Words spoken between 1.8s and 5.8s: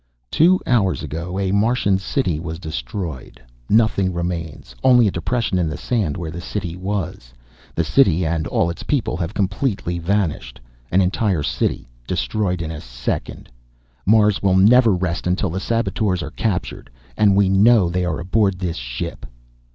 city was destroyed. Nothing remains, only a depression in the